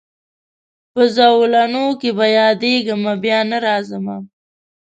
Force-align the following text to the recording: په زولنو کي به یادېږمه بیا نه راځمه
په 0.93 1.01
زولنو 1.15 1.85
کي 1.99 2.09
به 2.17 2.25
یادېږمه 2.39 3.13
بیا 3.23 3.39
نه 3.51 3.57
راځمه 3.67 4.17